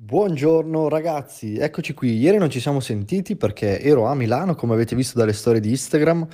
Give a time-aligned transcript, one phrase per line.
[0.00, 2.16] Buongiorno ragazzi, eccoci qui.
[2.18, 5.70] Ieri non ci siamo sentiti perché ero a Milano, come avete visto dalle storie di
[5.70, 6.24] Instagram,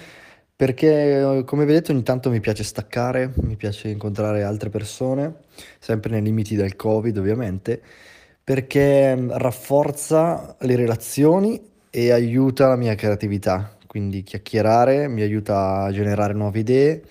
[0.54, 5.36] perché eh, come vedete ogni tanto mi piace staccare, mi piace incontrare altre persone,
[5.78, 7.80] sempre nei limiti del Covid ovviamente,
[8.44, 11.58] perché mm, rafforza le relazioni
[11.88, 13.78] e aiuta la mia creatività.
[13.86, 17.02] Quindi chiacchierare mi aiuta a generare nuove idee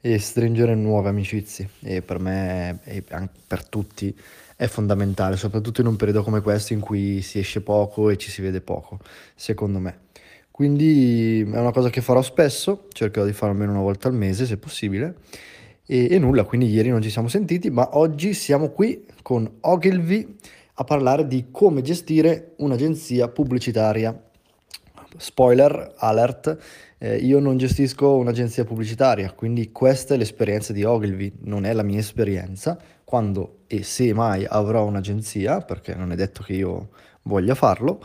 [0.00, 4.16] e stringere nuove amicizie e per me e per tutti
[4.56, 8.30] è fondamentale, soprattutto in un periodo come questo in cui si esce poco e ci
[8.30, 8.98] si vede poco,
[9.34, 10.06] secondo me.
[10.50, 14.44] Quindi è una cosa che farò spesso, cercherò di farlo almeno una volta al mese
[14.46, 15.14] se possibile.
[15.86, 20.36] E, e nulla, quindi ieri non ci siamo sentiti, ma oggi siamo qui con Ogilvy
[20.74, 24.27] a parlare di come gestire un'agenzia pubblicitaria.
[25.16, 26.56] Spoiler alert,
[26.98, 31.82] eh, io non gestisco un'agenzia pubblicitaria, quindi questa è l'esperienza di Ogilvy, non è la
[31.82, 32.78] mia esperienza.
[33.04, 36.88] Quando e se mai avrò un'agenzia, perché non è detto che io
[37.22, 38.00] voglia farlo,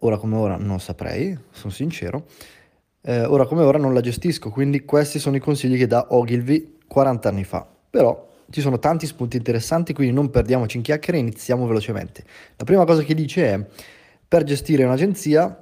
[0.00, 2.26] ora come ora non saprei, sono sincero,
[3.02, 6.78] eh, ora come ora non la gestisco, quindi questi sono i consigli che dà Ogilvy
[6.86, 7.66] 40 anni fa.
[7.90, 12.24] Però ci sono tanti spunti interessanti, quindi non perdiamoci in chiacchiere e iniziamo velocemente.
[12.56, 13.66] La prima cosa che dice è,
[14.26, 15.61] per gestire un'agenzia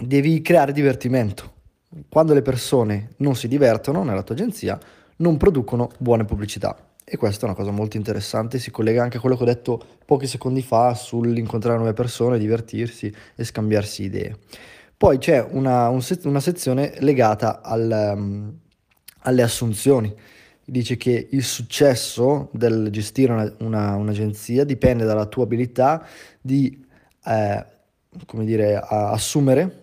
[0.00, 1.58] devi creare divertimento.
[2.08, 4.78] Quando le persone non si divertono nella tua agenzia,
[5.16, 6.76] non producono buone pubblicità.
[7.04, 9.82] E questa è una cosa molto interessante, si collega anche a quello che ho detto
[10.04, 14.36] pochi secondi fa sull'incontrare nuove persone, divertirsi e scambiarsi idee.
[14.96, 18.52] Poi c'è una, un una sezione legata al, um,
[19.22, 20.14] alle assunzioni.
[20.64, 26.06] Dice che il successo del gestire una, una, un'agenzia dipende dalla tua abilità
[26.40, 26.86] di
[27.24, 27.64] eh,
[28.44, 29.79] dire, assumere,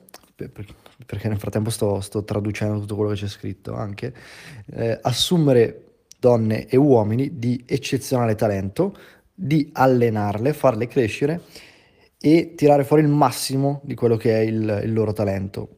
[1.06, 4.14] perché nel frattempo sto, sto, traducendo tutto quello che c'è scritto anche,
[4.74, 5.84] eh, assumere
[6.20, 8.96] donne e uomini di eccezionale talento,
[9.34, 11.42] di allenarle, farle crescere
[12.20, 15.70] e tirare fuori il massimo di quello che è il, il loro talento.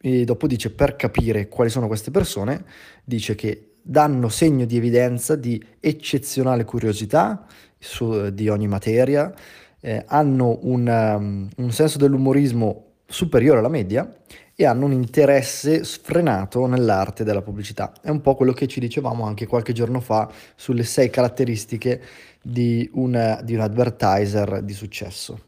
[0.00, 2.64] E dopo dice per capire quali sono queste persone,
[3.04, 7.46] dice che danno segno di evidenza di eccezionale curiosità
[7.78, 9.32] su, di ogni materia,
[9.80, 14.12] eh, hanno un, um, un senso dell'umorismo superiore alla media
[14.56, 17.92] e hanno un interesse sfrenato nell'arte della pubblicità.
[18.02, 22.02] È un po' quello che ci dicevamo anche qualche giorno fa sulle sei caratteristiche
[22.42, 25.42] di, una, di un advertiser di successo.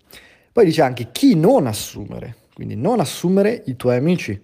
[0.52, 4.40] Poi dice anche chi non assumere, quindi non assumere i tuoi amici.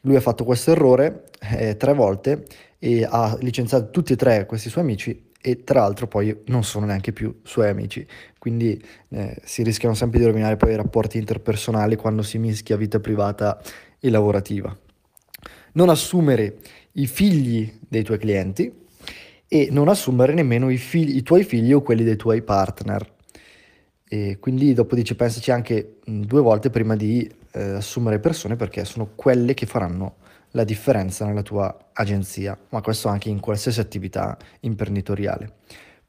[0.00, 2.46] Lui ha fatto questo errore eh, tre volte
[2.78, 6.86] e ha licenziato tutti e tre questi suoi amici e tra l'altro poi non sono
[6.86, 8.06] neanche più suoi amici,
[8.38, 13.00] quindi eh, si rischiano sempre di rovinare poi i rapporti interpersonali quando si mischia vita
[13.00, 13.60] privata
[14.00, 14.76] e lavorativa.
[15.72, 16.58] Non assumere
[16.92, 18.72] i figli dei tuoi clienti
[19.48, 23.14] e non assumere nemmeno i, figli, i tuoi figli o quelli dei tuoi partner.
[24.08, 29.10] E quindi dopo dice pensaci anche due volte prima di eh, assumere persone perché sono
[29.14, 30.16] quelle che faranno
[30.56, 35.52] la differenza nella tua agenzia, ma questo anche in qualsiasi attività imprenditoriale.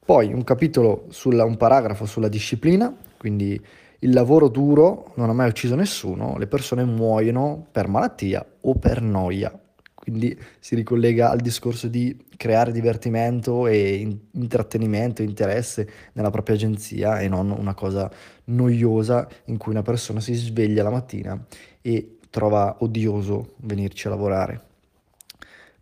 [0.03, 3.61] Poi un capitolo, sulla, un paragrafo sulla disciplina, quindi
[3.99, 9.01] il lavoro duro non ha mai ucciso nessuno, le persone muoiono per malattia o per
[9.01, 9.51] noia.
[9.93, 17.27] Quindi si ricollega al discorso di creare divertimento e intrattenimento, interesse nella propria agenzia e
[17.27, 18.09] non una cosa
[18.45, 21.45] noiosa in cui una persona si sveglia la mattina
[21.81, 24.61] e trova odioso venirci a lavorare.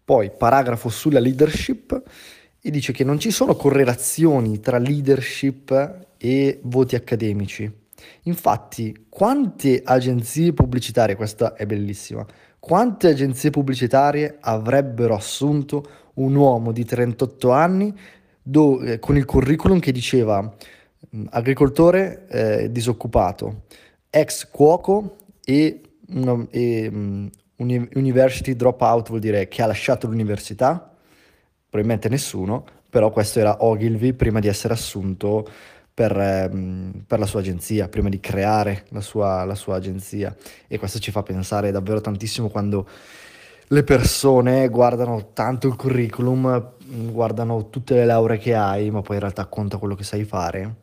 [0.04, 2.02] Poi paragrafo sulla leadership
[2.62, 7.72] e dice che non ci sono correlazioni tra leadership e voti accademici.
[8.24, 12.26] Infatti, quante agenzie pubblicitarie, questa è bellissima,
[12.60, 15.86] quante agenzie pubblicitarie avrebbero assunto
[16.16, 17.94] un uomo di 38 anni
[18.42, 23.64] do, eh, con il curriculum che diceva mh, agricoltore eh, disoccupato,
[24.10, 30.92] ex cuoco e una, e, um, university dropout vuol dire che ha lasciato l'università,
[31.70, 35.48] probabilmente nessuno, però questo era Ogilvy prima di essere assunto
[35.94, 40.36] per, ehm, per, la sua agenzia, prima di creare la sua, la sua agenzia.
[40.68, 42.88] E questo ci fa pensare davvero tantissimo quando
[43.70, 46.74] le persone guardano tanto il curriculum,
[47.12, 50.76] guardano tutte le lauree che hai, ma poi in realtà conta quello che sai fare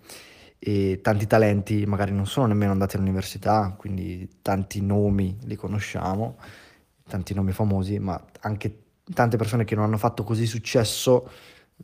[0.65, 6.37] e tanti talenti magari non sono nemmeno andati all'università, quindi tanti nomi li conosciamo,
[7.09, 8.83] tanti nomi famosi, ma anche
[9.13, 11.29] tante persone che non hanno fatto così successo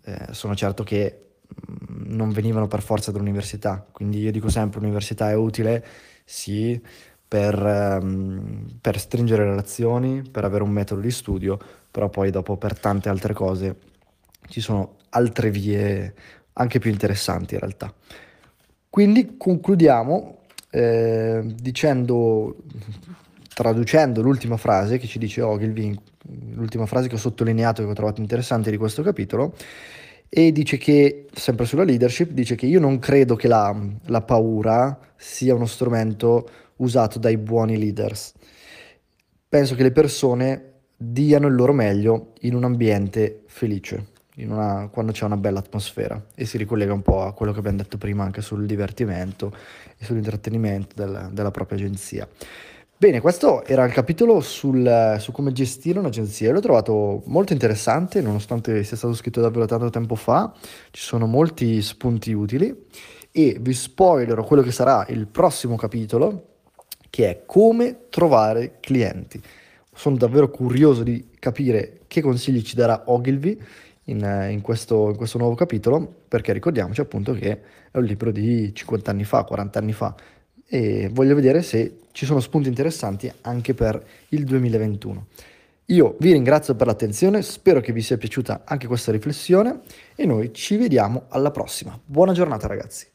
[0.04, 1.30] eh, sono certo che
[1.72, 5.84] mm, non venivano per forza dall'università, quindi io dico sempre l'università è utile,
[6.24, 6.80] sì,
[7.26, 7.60] per,
[8.00, 11.58] um, per stringere relazioni, per avere un metodo di studio,
[11.90, 13.76] però poi dopo per tante altre cose
[14.46, 16.14] ci sono altre vie
[16.52, 17.92] anche più interessanti in realtà.
[18.98, 20.38] Quindi concludiamo
[20.70, 22.56] eh, dicendo,
[23.54, 25.96] traducendo l'ultima frase che ci dice Ogilvy,
[26.54, 29.54] l'ultima frase che ho sottolineato e che ho trovato interessante di questo capitolo,
[30.28, 33.72] e dice che, sempre sulla leadership, dice che io non credo che la,
[34.06, 36.48] la paura sia uno strumento
[36.78, 38.32] usato dai buoni leaders.
[39.48, 44.06] Penso che le persone diano il loro meglio in un ambiente felice,
[44.44, 47.78] una, quando c'è una bella atmosfera e si ricollega un po' a quello che abbiamo
[47.78, 49.52] detto prima anche sul divertimento
[49.96, 52.28] e sull'intrattenimento del, della propria agenzia.
[53.00, 56.50] Bene, questo era il capitolo sul, su come gestire un'agenzia.
[56.50, 60.52] L'ho trovato molto interessante, nonostante sia stato scritto davvero tanto tempo fa.
[60.90, 62.86] Ci sono molti spunti utili
[63.30, 66.56] e vi spoilerò quello che sarà il prossimo capitolo,
[67.08, 69.40] che è come trovare clienti.
[69.94, 73.60] Sono davvero curioso di capire che consigli ci darà Ogilvy
[74.08, 77.60] in, in, questo, in questo nuovo capitolo, perché ricordiamoci appunto che
[77.90, 80.14] è un libro di 50 anni fa, 40 anni fa,
[80.66, 85.26] e voglio vedere se ci sono spunti interessanti anche per il 2021.
[85.86, 89.80] Io vi ringrazio per l'attenzione, spero che vi sia piaciuta anche questa riflessione
[90.14, 91.98] e noi ci vediamo alla prossima.
[92.04, 93.06] Buona giornata ragazzi.